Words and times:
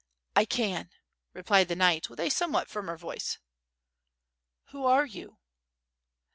"[can," 0.49 0.89
replied 1.31 1.67
the 1.67 1.75
knight, 1.75 2.09
with 2.09 2.19
a 2.19 2.31
somewhat 2.31 2.67
firmer 2.67 2.97
voice. 2.97 3.37
"Who 4.69 4.83
are 4.87 5.05
you?" 5.05 5.37